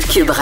[0.00, 0.32] Cube.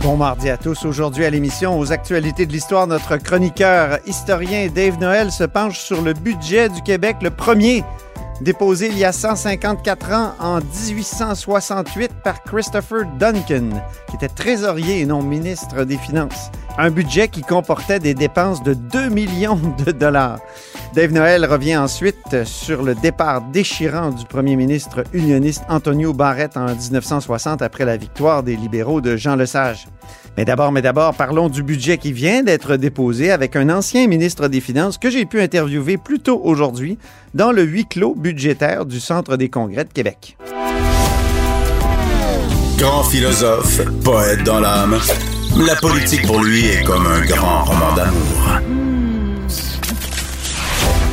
[0.00, 0.86] Bon mardi à tous.
[0.86, 6.00] Aujourd'hui à l'émission, aux actualités de l'histoire, notre chroniqueur historien Dave Noël se penche sur
[6.00, 7.84] le budget du Québec, le premier
[8.40, 13.70] déposé il y a 154 ans en 1868 par Christopher Duncan,
[14.08, 16.50] qui était trésorier et non ministre des Finances.
[16.78, 20.38] Un budget qui comportait des dépenses de 2 millions de dollars.
[20.94, 26.66] Dave Noël revient ensuite sur le départ déchirant du premier ministre unioniste Antonio Barrett en
[26.66, 29.88] 1960 après la victoire des libéraux de Jean Lesage.
[30.36, 34.48] Mais d'abord, mais d'abord, parlons du budget qui vient d'être déposé avec un ancien ministre
[34.48, 36.98] des Finances que j'ai pu interviewer plus tôt aujourd'hui
[37.32, 40.36] dans le huis clos budgétaire du Centre des congrès de Québec.
[42.76, 44.98] Grand philosophe, poète dans l'âme,
[45.56, 48.60] la politique pour lui est comme un grand roman d'amour.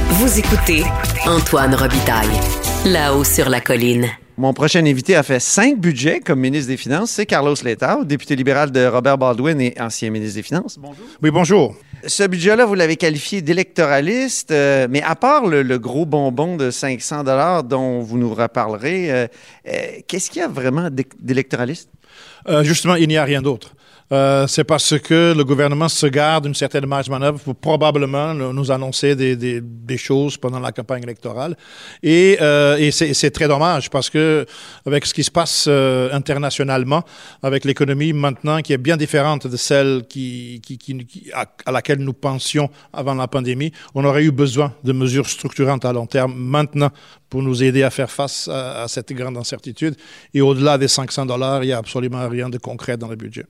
[0.09, 0.83] Vous écoutez
[1.25, 2.39] Antoine Robitaille.
[2.85, 4.07] Là-haut sur la colline.
[4.35, 7.11] Mon prochain invité a fait cinq budgets comme ministre des Finances.
[7.11, 10.79] C'est Carlos Letao, député libéral de Robert Baldwin et ancien ministre des Finances.
[10.79, 11.05] Bonjour.
[11.21, 11.75] Oui, bonjour.
[12.07, 16.71] Ce budget-là, vous l'avez qualifié d'électoraliste, euh, mais à part le, le, gros bonbon de
[16.71, 19.27] 500 dollars dont vous nous reparlerez, euh,
[19.67, 19.71] euh,
[20.07, 20.89] qu'est-ce qu'il y a vraiment
[21.19, 21.89] d'électoraliste?
[22.61, 23.73] justement, il n'y a rien d'autre.
[24.11, 28.33] Euh, c'est parce que le gouvernement se garde une certaine marge de manœuvre pour probablement
[28.33, 31.55] nous annoncer des, choses pendant la campagne électorale.
[32.01, 34.45] Et, euh, et c'est très dommage parce que
[34.85, 37.03] avec ce qui se passe euh, internationalement,
[37.41, 40.01] avec l'économie maintenant qui est bien différente de celle
[41.33, 45.93] à, laquelle nous pensions avant la pandémie, on aurait eu besoin de mesures structurantes à
[45.93, 46.89] long terme maintenant
[47.29, 49.95] pour nous aider à faire face à, à cette grande incertitude.
[50.33, 53.45] Et au-delà des 500 dollars, il n'y a absolument rien de concret dans le budget.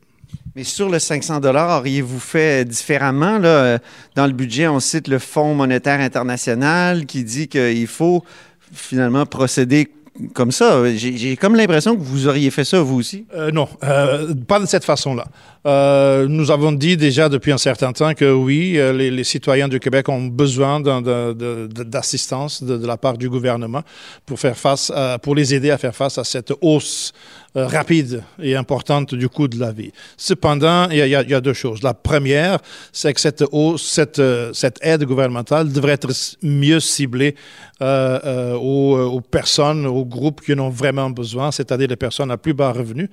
[0.55, 3.39] Mais sur le 500 dollars, auriez-vous fait différemment?
[3.39, 8.23] Dans le budget, on cite le Fonds monétaire international qui dit qu'il faut
[8.71, 9.89] finalement procéder
[10.33, 10.83] comme ça.
[10.95, 13.25] J'ai comme l'impression que vous auriez fait ça vous aussi.
[13.33, 15.25] Euh, non, euh, pas de cette façon-là.
[15.65, 19.79] Euh, nous avons dit déjà depuis un certain temps que oui, euh, les, citoyens du
[19.79, 23.83] Québec ont besoin d'assistance de, la part du gouvernement
[24.25, 24.91] pour faire face,
[25.21, 27.13] pour les aider à faire face à cette hausse
[27.55, 29.91] euh, rapide et importante du coût de la vie.
[30.17, 31.81] Cependant, il y, a, deux choses.
[31.81, 32.59] La première,
[32.91, 36.09] c'est que cette, hausse, cette, aide gouvernementale devrait être
[36.41, 37.35] mieux ciblée
[37.79, 42.53] aux, aux, personnes, aux groupes qui en ont vraiment besoin, c'est-à-dire les personnes à plus
[42.53, 43.09] bas revenus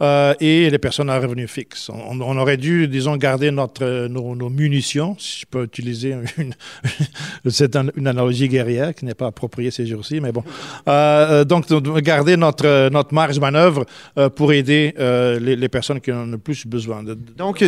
[0.00, 1.87] et les personnes à revenus fixes.
[1.90, 6.54] On, on, aurait dû, disons, garder notre, nos, nos, munitions, si je peux utiliser une,
[7.50, 10.44] c'est un, une analogie guerrière qui n'est pas appropriée ces jours-ci, mais bon.
[10.88, 11.66] Euh, donc,
[12.02, 13.84] garder notre, notre marge de manœuvre
[14.18, 17.02] euh, pour aider euh, les, les, personnes qui en ont le plus besoin.
[17.02, 17.64] De, donc,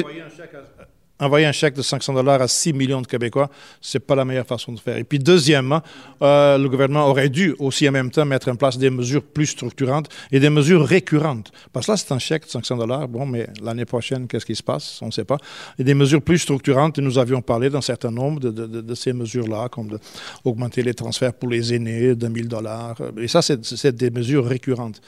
[1.21, 3.51] envoyer un chèque de 500 dollars à 6 millions de Québécois,
[3.81, 4.97] c'est pas la meilleure façon de faire.
[4.97, 5.83] Et puis, deuxièmement,
[6.23, 9.47] euh, le gouvernement aurait dû aussi en même temps mettre en place des mesures plus
[9.47, 11.53] structurantes et des mesures récurrentes.
[11.73, 13.09] Parce que là, c'est un chèque de 500 dollars.
[13.09, 15.01] Bon, mais l'année prochaine, qu'est-ce qui se passe?
[15.03, 15.39] On ne sait pas.
[15.79, 19.69] Et des mesures plus structurantes, et nous avions parlé d'un certain nombre de, ces mesures-là,
[19.69, 19.99] comme
[20.45, 22.97] augmenter les transferts pour les aînés de 1000 dollars.
[23.19, 25.01] Et ça, c'est des mesures récurrentes.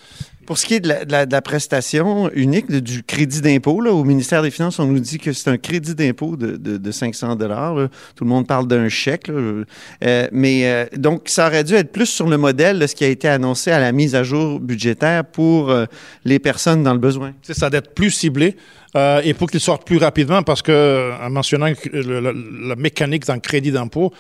[0.47, 4.79] Pour ce qui est de la, prestation unique, du crédit d'impôt, au ministère des Finances,
[4.79, 7.89] on nous dit que c'est un crédit d'impôt de, 500 dollars.
[8.17, 9.29] Tout le monde parle d'un chèque.
[9.31, 9.65] Euh,
[10.33, 13.09] mais euh, donc, ça aurait dû être plus sur le modèle de ce qui a
[13.09, 15.87] été annoncé à la mise à jour budgétaire pour euh,
[16.25, 17.33] les personnes dans le besoin.
[17.43, 18.57] C'est ça, d'être plus ciblé.
[18.95, 23.25] Euh, et pour qu'il sorte plus rapidement, parce que, en mentionnant le, la, la, mécanique
[23.27, 24.13] d'un crédit d'impôt,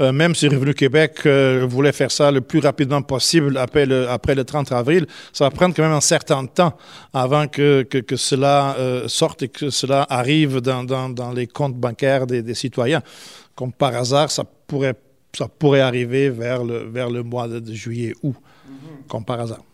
[0.00, 4.08] euh, même si Revenu Québec euh, voulait faire ça le plus rapidement possible après le,
[4.08, 6.76] après le 30 avril, ça va prendre quand même un certain temps
[7.12, 11.48] avant que, que, que cela euh, sorte et que cela arrive dans, dans, dans les
[11.48, 13.02] comptes bancaires des, des, citoyens.
[13.56, 14.94] Comme par hasard, ça pourrait,
[15.36, 19.08] ça pourrait arriver vers le, vers le mois de, de juillet-août, mm -hmm.
[19.08, 19.69] comme par hasard.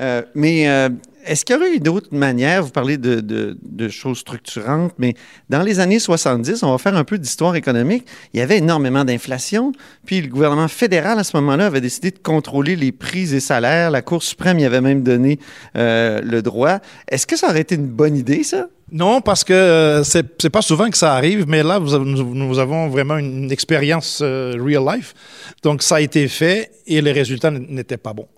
[0.00, 0.88] Euh, mais euh,
[1.24, 5.14] est-ce qu'il y aurait eu d'autres manières, vous parlez de, de, de, choses structurantes, mais
[5.48, 8.04] dans les années 70, on va faire un peu d'histoire économique,
[8.34, 9.72] il y avait énormément d'inflation,
[10.04, 13.90] puis le gouvernement fédéral à ce moment-là avait décidé de contrôler les prix et salaires,
[13.90, 15.38] la Cour suprême y avait même donné
[15.76, 16.80] euh, le droit.
[17.08, 18.66] Est-ce que ça aurait été une bonne idée, ça?
[18.90, 23.16] Non, parce que euh, c'est pas souvent que ça arrive, mais là, nous, avons vraiment
[23.16, 25.14] une expérience real life.
[25.62, 28.28] Donc, ça a été fait et les résultats n'étaient pas bons.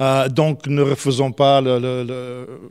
[0.00, 2.04] Euh, donc, ne refaisons pas le, le,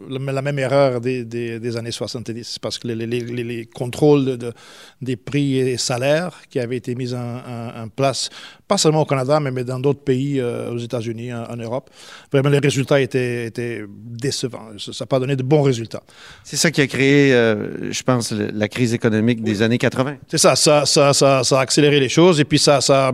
[0.07, 4.37] le, la même erreur des, des, des, années 70, parce que les, les, les contrôles
[4.37, 4.53] de,
[5.01, 8.29] des prix et salaires qui avaient été mis en, en, en place,
[8.65, 11.89] pas seulement au Canada, mais, mais dans d'autres pays, euh, aux États-Unis, en, en, Europe,
[12.31, 14.69] vraiment les résultats étaient, étaient décevants.
[14.77, 16.03] Ça n'a pas donné de bons résultats.
[16.45, 19.63] C'est ça qui a créé, euh, je pense, la crise économique des oui.
[19.63, 20.15] années 80.
[20.29, 23.11] C'est ça ça, ça, ça, ça, a accéléré les choses et puis ça, ça,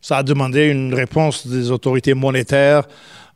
[0.00, 2.84] ça a demandé une réponse des autorités monétaires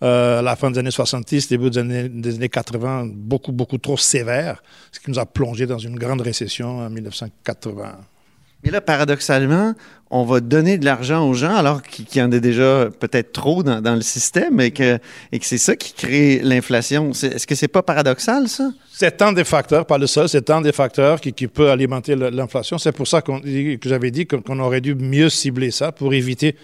[0.02, 3.78] euh, à la fin des années 70, début des années, des années 80, beaucoup, beaucoup
[3.78, 4.62] trop sévère,
[4.92, 7.98] ce qui nous a plongé dans une grande récession en 1980.
[8.64, 9.74] Mais là, paradoxalement,
[10.16, 13.64] on va donner de l'argent aux gens alors qu'il y en a déjà peut-être trop
[13.64, 15.00] dans, le système et que,
[15.42, 17.10] c'est ça qui crée l'inflation.
[17.10, 18.70] Est-ce que c'est pas paradoxal, ça?
[18.92, 22.14] C'est un des facteurs, pas le seul, c'est un des facteurs qui, qui peut alimenter
[22.14, 22.78] l'inflation.
[22.78, 23.32] C'est pour ça qu
[23.78, 26.54] que j'avais dit qu'on aurait dû mieux cibler ça pour éviter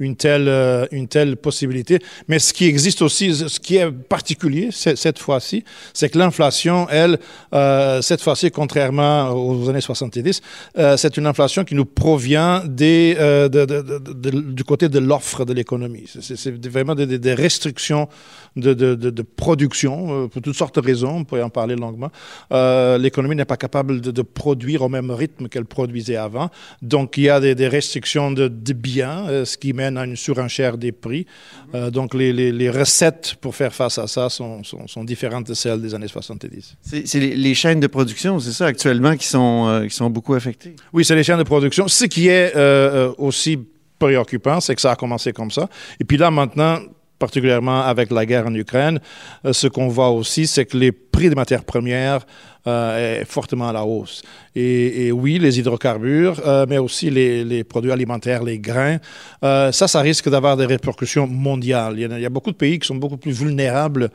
[0.00, 1.98] une telle, euh, une telle possibilité.
[2.28, 7.18] Mais ce qui existe aussi, ce qui est particulier cette fois-ci, c'est que l'inflation, elle,
[7.54, 10.40] euh, cette fois-ci, contrairement aux années 70,
[10.78, 15.52] euh, c'est une inflation qui nous provient des, euh, de, du côté de l'offre de
[15.52, 16.06] l'économie.
[16.20, 18.08] C'est vraiment des restrictions
[18.56, 21.18] de, production pour toutes sortes de raisons.
[21.18, 22.10] On pourrait en parler longuement.
[22.52, 26.50] Euh, l'économie n'est pas capable de, produire au même rythme qu'elle produisait avant.
[26.82, 30.16] Donc, il y a des, des restrictions de, biens, euh, ce qui mène à une
[30.16, 31.26] surenchère des prix.
[31.74, 35.46] Euh, donc, les, les, les, recettes pour faire face à ça sont, sont, sont différentes
[35.46, 36.76] de celles des années 70.
[36.82, 40.34] C'est les, les, chaînes de production, c'est ça, actuellement, qui sont, euh, qui sont beaucoup
[40.34, 40.74] affectées?
[40.92, 41.88] Oui, c'est les chaînes de production.
[41.88, 43.58] Ce qui est euh, aussi
[43.98, 45.68] préoccupant, c'est que ça a commencé comme ça.
[46.00, 46.80] Et puis là, maintenant,
[47.20, 48.98] particulièrement avec la guerre en Ukraine,
[49.44, 52.26] euh, ce qu'on voit aussi, c'est que les prix des matières premières
[52.66, 54.20] euh, est fortement à la hausse.
[54.54, 58.98] Et, oui, les hydrocarbures, euh, mais aussi les, produits alimentaires, les grains,
[59.42, 61.94] euh, ça, ça risque d'avoir des répercussions mondiales.
[61.98, 64.10] Il y, a, beaucoup de pays qui sont beaucoup plus vulnérables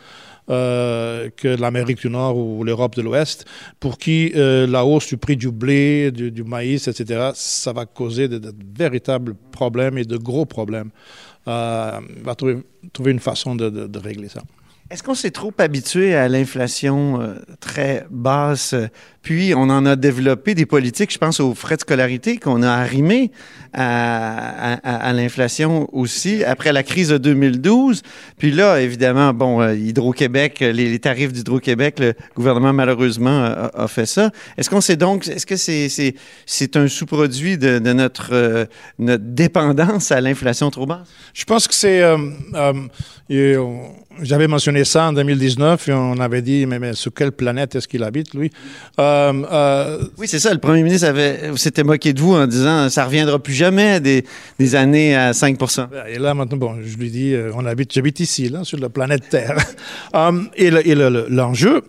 [0.48, 3.46] que l'Amérique du Nord ou l'Europe de l'Ouest,
[3.80, 8.54] pour qui la hausse du prix du blé, du, maïs, etc., ça va causer de,
[8.78, 10.92] véritables problèmes et de gros problèmes
[11.46, 12.64] va trouver,
[12.94, 14.42] trouver, une façon de, de, de régler ça.
[14.92, 18.76] Est-ce qu'on s'est trop habitué à l'inflation euh, très basse,
[19.24, 22.70] puis on en a développé des politiques, je pense aux frais de scolarité qu'on a
[22.70, 23.32] arrimés
[23.74, 28.04] à, l'inflation aussi après la crise de 2012.
[28.38, 34.30] Puis là, évidemment, bon, euh, Hydro-Québec, les, tarifs d'Hydro-Québec, le gouvernement malheureusement a, fait ça.
[34.56, 38.66] Est-ce qu'on sait donc, est-ce que c'est un sous-produit de, notre euh,
[39.00, 41.08] notre dépendance à l'inflation trop basse?
[41.34, 42.04] Je pense que c'est
[44.22, 47.88] j'avais mentionné ça en 2019 et on avait dit, mais, mais sur quelle planète est-ce
[47.88, 48.52] qu'il habite, lui?
[49.00, 50.54] Euh, euh, Oui, c'est ça.
[50.54, 54.26] Le premier ministre avait, s'était moqué de vous en disant, ça reviendra plus jamais des,
[54.60, 55.58] des années à 5
[56.08, 58.90] Et là, maintenant, bon, je lui dis, euh, on habite, j'habite ici, là, sur la
[58.90, 59.58] planète Terre.
[60.14, 61.84] um, et l'enjeu, le, le,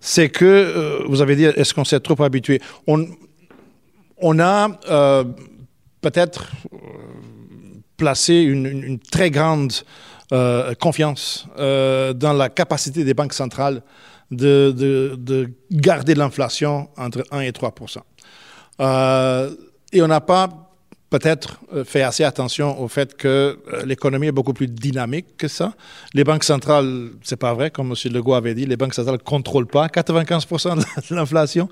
[0.00, 2.60] c'est que, euh, vous avez dit, est-ce qu'on s'est trop habitué?
[2.86, 3.06] On,
[4.18, 4.68] on a
[6.00, 6.50] peut-être
[7.96, 9.72] placé une, une, une, très grande
[10.32, 13.82] euh, confiance euh, dans la capacité des banques centrales
[14.30, 17.98] de, de, de garder l'inflation entre 1 et 3%
[18.80, 19.50] euh,
[19.92, 20.69] Et on n'a pas
[21.10, 25.48] peut-être euh, fait assez attention au fait que euh, l'économie est beaucoup plus dynamique que
[25.48, 25.74] ça.
[26.14, 28.12] Les banques centrales, c'est pas vrai, comme M.
[28.12, 31.68] Legault avait dit, les banques centrales ne contrôlent pas 95% de l'inflation.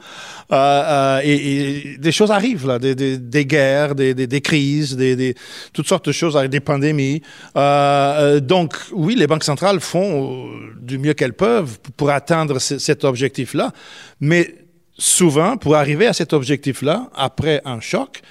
[0.51, 4.97] Euh, euh, et, et, des choses arrivent, là, des, des, des guerres, des, des crises,
[4.97, 5.35] des,
[5.73, 7.23] toutes sortes de choses, des pandémies.
[7.57, 10.49] Euh, donc, oui, les banques centrales font
[10.81, 13.73] du mieux qu'elles peuvent pour atteindre cet objectif-là,
[14.21, 14.55] mais
[14.99, 18.23] souvent, pour arriver à cet objectif-là, après un choc,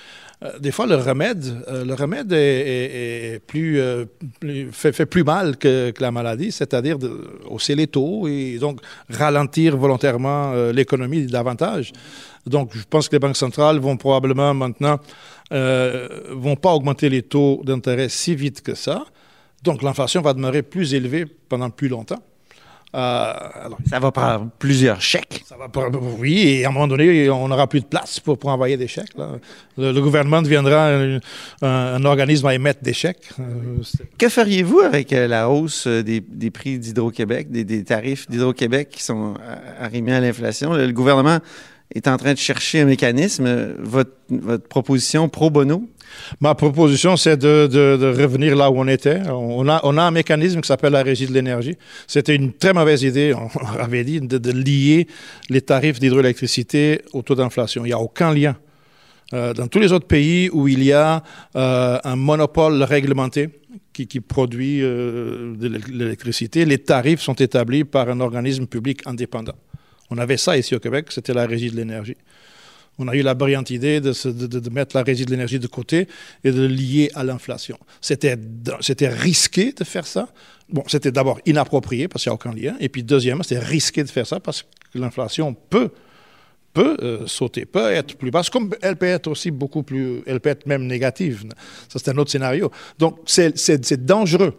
[0.44, 4.06] euh, des fois, le remède, euh, le remède est, plus, euh,
[4.72, 6.98] fait, plus mal que, la maladie, c'est-à-dire
[7.50, 8.80] hausser les taux et donc
[9.10, 11.92] ralentir volontairement l'économie davantage.
[12.46, 15.00] Donc, je pense que les banques centrales vont probablement maintenant
[15.50, 19.06] vont pas augmenter les taux d'intérêt si vite que ça.
[19.64, 22.22] Donc, l'inflation va demeurer plus élevée pendant plus longtemps.
[22.94, 25.46] Ça va prendre plusieurs chèques.
[26.20, 29.14] Oui, et à un moment donné, on n'aura plus de place pour, envoyer des chèques.
[29.78, 30.92] Le, gouvernement deviendra
[31.62, 33.30] un, organisme à émettre des chèques.
[33.40, 33.78] Euh,
[34.18, 39.36] que feriez-vous avec euh, la hausse euh, des, prix d'Hydro-Québec, des, tarifs d'Hydro-Québec qui sont
[39.80, 40.74] arrimés à l'inflation?
[40.74, 41.40] Le, gouvernement
[41.94, 43.76] est en train de chercher un mécanisme.
[43.80, 45.88] Votre proposition pro bono?
[46.42, 49.22] Ma proposition, c'est de, revenir là où on était.
[49.30, 51.78] On a, un mécanisme qui s'appelle la régie de l'énergie.
[52.08, 55.08] C'était une très mauvaise idée, on avait dit, de, lier
[55.50, 57.86] les tarifs d'hydroélectricité au taux d'inflation.
[57.86, 58.56] Il n'y a aucun lien.
[59.34, 61.22] Euh, dans tous les autres pays où il y a
[61.56, 63.50] euh, un monopole réglementé
[63.92, 69.56] qui, qui produit euh, de l'électricité, les tarifs sont établis par un organisme public indépendant.
[70.10, 72.16] On avait ça ici au Québec, c'était la régie de l'énergie
[73.00, 76.08] on a eu la brillante idée de, mettre la régie de l'énergie de côté
[76.44, 77.78] et de le lier à l'inflation.
[78.02, 78.38] C'était
[79.02, 80.30] risqué de faire ça.
[80.70, 82.76] Bon, c'était d'abord inapproprié parce qu'il n'y a aucun lien.
[82.80, 85.92] Et puis, deuxièmement, c'était risqué de faire ça parce que l'inflation peut,
[86.74, 90.40] peut euh, sauter, peut être plus basse, comme elle peut être aussi beaucoup plus, elle
[90.40, 91.46] peut être même négative.
[91.90, 92.72] Ça, c'est un autre scénario.
[92.98, 94.58] Donc, c'est dangereux,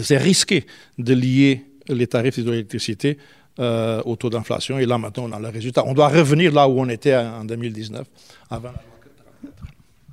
[0.00, 0.66] c'est risqué
[0.98, 3.18] de lier les tarifs d'hydroélectricité
[3.58, 4.78] euh, au taux d'inflation.
[4.78, 5.84] Et là, maintenant, on a le résultat.
[5.86, 8.06] On doit revenir là où on était en 2019,
[8.50, 8.80] avant la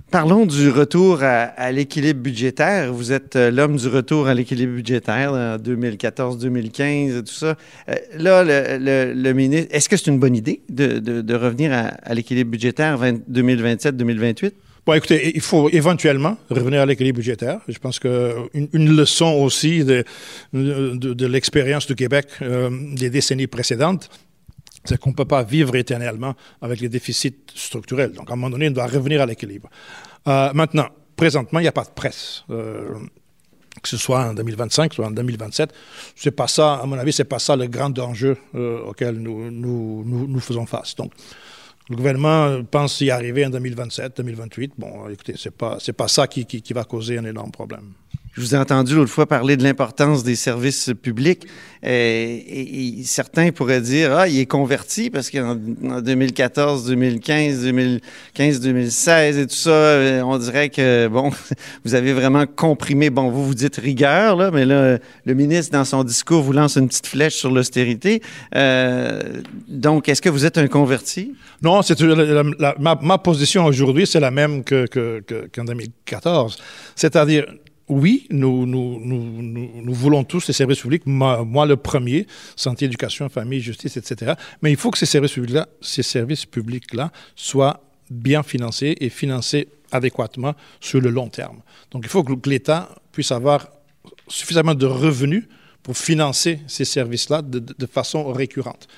[0.10, 2.94] Parlons du retour à, l'équilibre budgétaire.
[2.94, 7.56] Vous êtes euh, l'homme du retour à l'équilibre budgétaire en 2014-2015, tout ça.
[7.90, 11.88] Euh, là, le, le, ministre, est-ce que c'est une bonne idée de, de, revenir à,
[12.04, 12.98] à l'équilibre budgétaire
[13.30, 14.54] 2027-2028?
[14.88, 17.60] Bon, écoutez, il faut éventuellement revenir à l'équilibre budgétaire.
[17.68, 20.06] Je pense qu'une une leçon aussi de,
[21.26, 24.10] l'expérience du Québec euh, des décennies précédentes,
[24.86, 28.14] c'est qu'on ne peut pas vivre éternellement avec les déficits structurels.
[28.14, 29.70] Donc, à un moment donné, on doit revenir à l'équilibre.
[30.26, 32.46] Euh, maintenant, présentement, il n'y a pas de presse.
[32.50, 32.94] Euh,
[33.84, 35.74] que ce soit en 2025, soit en 2027,
[36.16, 39.52] c'est pas ça, à mon avis, c'est pas ça le grand enjeu euh, auquel nous,
[39.52, 40.96] nous, nous, nous faisons face.
[40.96, 41.12] Donc,
[41.90, 44.74] le gouvernement pense y arriver en 2027, 2028.
[44.78, 47.94] Bon, écoutez, c'est pas c'est pas ça qui, qui, qui, va causer un énorme problème.
[48.38, 51.48] Je vous ai entendu l'autre fois parler de l'importance des services publics.
[51.84, 59.38] Euh, et, certains pourraient dire ah il est converti parce qu'en 2014, 2015, 2015, 2016
[59.40, 61.32] et tout ça, euh, on dirait que bon
[61.86, 63.10] vous avez vraiment comprimé.
[63.10, 66.76] Bon vous vous dites rigueur là, mais là le ministre dans son discours vous lance
[66.78, 68.22] une petite flèche sur l'austérité.
[68.56, 69.22] Euh,
[69.68, 71.34] donc est-ce que vous êtes un converti?
[71.64, 72.00] Non, c'est
[72.80, 76.60] ma, ma, position aujourd'hui c'est la même que qu'en que, 2014,
[76.96, 77.46] c'est-à-dire
[77.90, 78.66] oui, nous,
[79.94, 84.34] voulons tous les services publics, moi, le premier, santé, éducation, famille, justice, etc.
[84.62, 91.00] Mais il faut que ces services publics-là, ces soient bien financés et financés adéquatement sur
[91.00, 91.62] le long terme.
[91.92, 93.68] Donc il faut que l'État puisse avoir
[94.28, 95.46] suffisamment de revenus
[95.82, 98.90] pour financer ces services-là de, façon récurrente.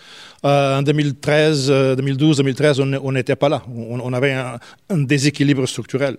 [0.45, 1.67] Euh, en 2013,
[1.97, 3.61] 2012, 2013, on n'était pas là.
[3.71, 6.17] On, avait un déséquilibre structurel.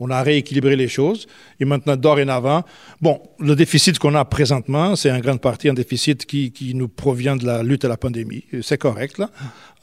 [0.00, 1.26] On a rééquilibré les choses.
[1.60, 2.64] Et maintenant, dorénavant,
[3.00, 6.88] bon, le déficit qu'on a présentement, c'est en grande partie un déficit qui, qui, nous
[6.88, 8.44] provient de la lutte à la pandémie.
[8.62, 9.30] C'est correct, là.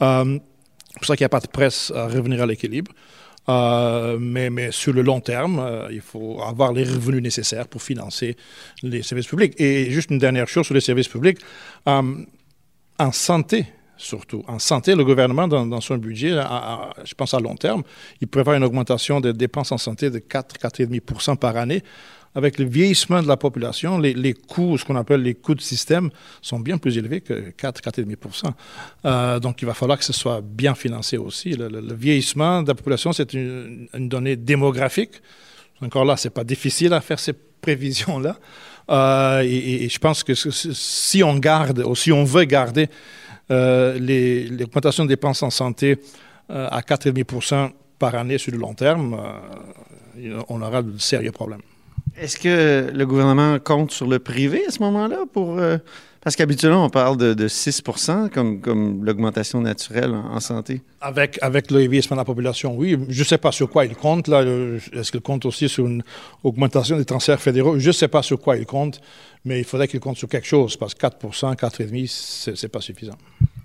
[0.02, 0.40] Euh,
[0.90, 2.92] c'est pour ça qu'il n'y a pas de presse à revenir à l'équilibre.
[3.50, 7.82] Euh, mais, mais, sur le long terme, euh, il faut avoir les revenus nécessaires pour
[7.82, 8.36] financer
[8.84, 9.54] les services publics.
[9.60, 11.40] Et juste une dernière chose sur les services publics.
[11.86, 13.66] En santé,
[14.02, 14.44] surtout.
[14.48, 16.32] En santé, le gouvernement, dans, son budget,
[17.04, 17.84] je pense à long terme,
[18.20, 21.84] il prévoit une augmentation des dépenses en santé de 4-4,5% par année.
[22.34, 26.10] Avec le vieillissement de la population, les, coûts, ce qu'on appelle les coûts de système,
[26.42, 28.52] sont bien plus élevés que 4-4,5%
[29.04, 31.52] euh, Donc, il va falloir que ce soit bien financé aussi.
[31.52, 35.22] Le, vieillissement de la population, c'est une, donnée démographique.
[35.82, 38.38] Encore là, c'est pas difficile à faire ces prévisions-là.
[38.90, 42.88] Euh, et, je pense que si on garde, ou si on veut garder
[43.52, 45.98] l'augmentation des dépenses en santé
[46.52, 49.18] euh, à 4,5 par année sur le long terme,
[50.18, 51.62] euh, on aura de sérieux problèmes.
[52.18, 55.60] Est-ce que le gouvernement compte sur le privé à ce moment-là pour...
[55.60, 55.78] Euh,
[56.20, 57.82] parce qu'habituellement, on parle de, de 6
[58.32, 60.82] comme, comme l'augmentation naturelle en, en, santé?
[61.00, 62.98] Avec, avec le vieillissement de la population, oui.
[63.10, 64.28] Je ne sais pas sur quoi il compte.
[64.28, 64.44] là.
[64.94, 66.04] Est-ce qu'il compte aussi sur une
[66.44, 67.80] augmentation des transferts fédéraux?
[67.80, 69.02] Je ne sais pas sur quoi il compte,
[69.46, 72.82] mais il faudrait qu'il compte sur quelque chose, parce que 4% 4,5 ce n'est pas
[72.82, 73.18] suffisant.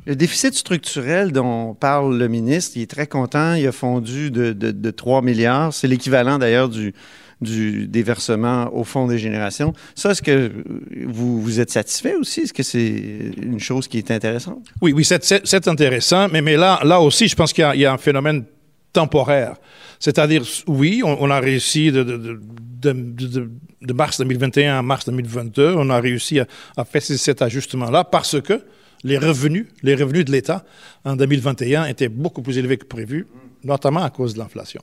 [0.06, 3.54] Le déficit structurel dont parle le ministre, il est très content.
[3.54, 5.74] Il a fondu de, de, de 3 milliards.
[5.74, 6.94] C'est l'équivalent d'ailleurs du
[7.40, 7.90] du
[8.72, 9.72] au fond des générations.
[9.94, 10.52] Ça, est-ce que
[11.06, 12.40] vous, vous êtes satisfait aussi?
[12.40, 14.66] Est-ce que c'est une chose qui est intéressante?
[14.80, 18.44] Oui, oui, c'est intéressant, mais, là, aussi, je pense qu'il y, a un phénomène
[18.92, 19.56] temporaire.
[19.98, 22.40] C'est-à-dire, oui, on, a réussi de,
[23.92, 28.62] mars 2021 à mars 2022, on a réussi à faire cet ajustement-là parce que
[29.04, 30.64] les revenus, les revenus de l'État
[31.04, 33.26] en 2021 étaient beaucoup plus élevés que prévu,
[33.64, 34.82] notamment à cause de l'inflation.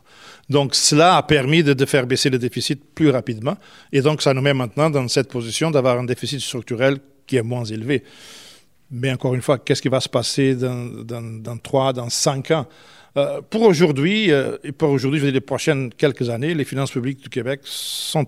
[0.49, 3.57] Donc cela a permis de, faire baisser le déficit plus rapidement
[3.91, 7.43] et donc ça nous met maintenant dans cette position d'avoir un déficit structurel qui est
[7.43, 8.03] moins élevé.
[8.91, 12.51] Mais encore une fois, qu'est-ce qui va se passer dans, dans, dans 3, dans 5
[12.51, 12.67] ans?
[13.17, 16.65] Euh, Pour aujourd'hui, euh, et pour aujourd'hui, je veux dire les prochaines quelques années, les
[16.65, 18.27] finances publiques du Québec sont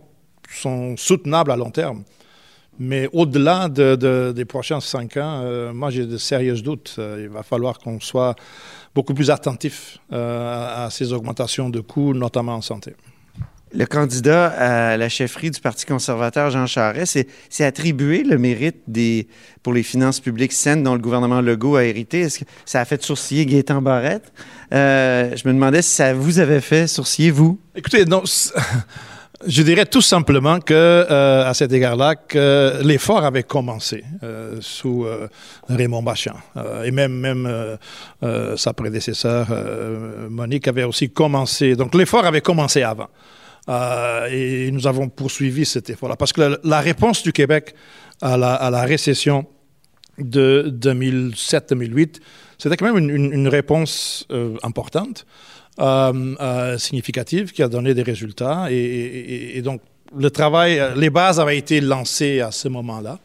[0.98, 2.04] soutenables à long terme.
[2.80, 6.96] Mais au-delà de, de, des prochains cinq ans, euh, moi j'ai de sérieux doutes.
[7.00, 8.36] Euh, il va falloir qu'on soit
[8.94, 12.96] beaucoup plus attentif euh, à ces augmentations de coûts, notamment en santé.
[13.74, 19.28] Le candidat à la chefferie du Parti conservateur, Jean Charest, s'est attribué le mérite des,
[19.64, 22.22] pour les finances publiques saines dont le gouvernement Legault a hérité.
[22.22, 24.32] Est-ce que ça a fait sourciller Gaétan Barrette?
[24.72, 27.60] je me demandais si ça vous avait fait sourciller, vous?
[27.76, 28.24] Écoutez, non...
[29.46, 35.06] Je dirais tout simplement que, euh, à cet égard-là, que l'effort avait commencé euh, sous
[35.06, 35.28] euh,
[35.68, 36.38] Raymond Bachand
[36.84, 37.78] et même même
[38.58, 39.48] sa prédécesseur
[40.30, 41.76] Monique avait aussi commencé.
[41.76, 43.10] Donc l'effort avait commencé avant.
[44.32, 46.16] Et nous avons poursuivi cet effort-là.
[46.16, 47.76] Parce que la, réponse du Québec
[48.22, 49.46] à la récession
[50.18, 52.20] de 2007-2008,
[52.58, 54.28] c'était quand même une, réponse
[54.64, 55.26] importante.
[55.78, 58.68] Euh, euh, significative qui a donné des résultats.
[58.72, 59.82] Et, donc,
[60.18, 63.20] le travail, les bases avaient été lancées à ce moment-là.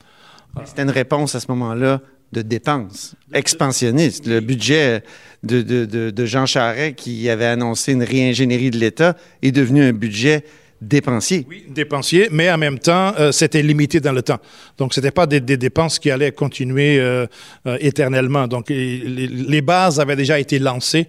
[0.65, 2.01] C'était une réponse à ce moment-là
[2.33, 4.27] de dépenses expansionnistes.
[4.27, 5.05] Le budget
[5.45, 9.85] de, de, de, de, Jean Charest, qui avait annoncé une réingénierie de l'État, est devenu
[9.85, 10.45] un budget
[10.81, 11.47] dépensier.
[11.49, 14.39] Oui, dépensier, mais en même temps, euh, c'était limité dans le temps.
[14.79, 17.27] Donc, ce n'était pas des, dépenses qui allaient continuer euh,
[17.67, 18.47] euh, éternellement.
[18.49, 21.07] Donc, les, bases avaient déjà été lancées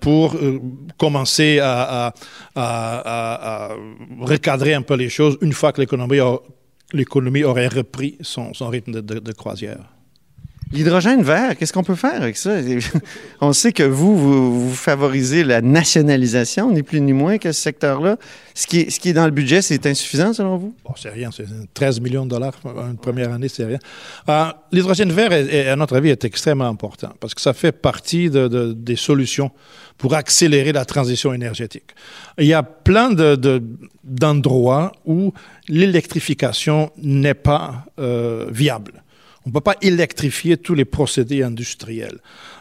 [0.00, 0.36] pour
[0.96, 2.14] commencer à,
[4.20, 5.82] recadrer un peu les choses une fois que
[6.94, 9.99] l'économie aurait repris son, son rythme de croisière.
[10.72, 12.52] L'hydrogène vert, qu'est-ce qu'on peut faire avec ça?
[13.40, 18.18] On sait que vous, vous, favorisez la nationalisation, ni plus ni moins que ce secteur-là.
[18.54, 20.74] Ce qui, est, dans le budget, c'est insuffisant selon vous?
[20.96, 22.54] C'est rien, c'est 13 millions de dollars
[22.88, 23.78] une première année, c'est rien.
[24.28, 28.46] Euh, L'hydrogène vert, à notre avis, est extrêmement important parce que ça fait partie de,
[28.46, 29.50] de, des solutions
[29.98, 31.94] pour accélérer la transition énergétique.
[32.38, 33.10] Il y a plein
[34.04, 35.32] d'endroits de, où
[35.68, 39.02] l'électrification n'est pas euh, viable.
[39.46, 42.18] On ne peut pas électrifier tous les procédés industriels.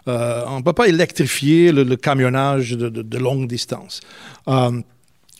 [0.07, 3.99] Euh, on ne peut pas électrifier le, camionnage de, longue distance.
[4.47, 4.81] Euh,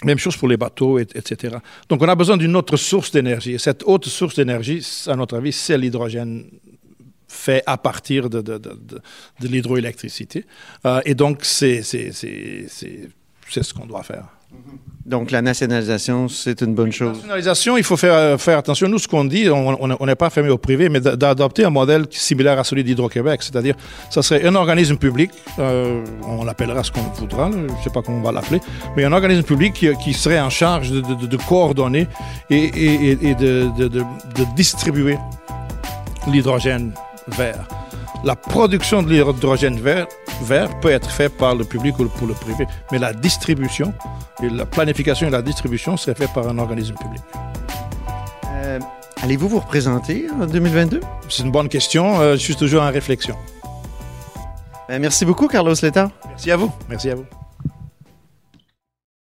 [0.04, 1.58] même chose pour les bateaux, et, etc.
[1.88, 3.54] Donc on a besoin d'une autre source d'énergie.
[3.54, 6.45] Et cette autre source d'énergie, à notre avis, c'est l'hydrogène
[7.28, 8.62] fait à partir de
[9.41, 10.45] l'hydroélectricité.
[10.86, 14.38] Euh, et donc, c'est ce qu'on doit faire.
[15.06, 17.08] Donc, la nationalisation, c'est une bonne chose.
[17.08, 18.88] La nationalisation, il faut faire, faire attention.
[18.88, 22.60] Nous, ce qu'on dit, on n'est pas fermé au privé, mais d'adopter un modèle similaire
[22.60, 23.42] à celui d'Hydro-Québec.
[23.42, 23.74] C'est-à-dire,
[24.12, 28.04] ça serait un organisme public, euh, on l'appellera ce qu'on voudra, je ne sais pas
[28.04, 28.60] comment on va l'appeler,
[28.96, 32.08] mais un organisme public qui, qui, serait en charge de, de, de coordonner
[32.52, 35.18] et, et, et de, de distribuer
[36.28, 36.92] l'hydrogène
[37.30, 37.68] vert.
[38.24, 40.08] La production de l'hydrogène vert,
[40.44, 43.94] vert, peut être faite par le public ou pour le privé, mais la distribution,
[44.44, 47.22] et la planification et la distribution serait faite par un organisme public.
[48.48, 48.80] Euh,
[49.22, 51.02] Allez-vous vous représenter en 2022?
[51.30, 52.20] C'est une bonne question.
[52.20, 53.36] Euh, je suis toujours en réflexion.
[54.88, 56.10] Ben, merci beaucoup, Carlos Letta.
[56.28, 56.72] Merci à vous.
[56.89, 57.26] Merci à vous.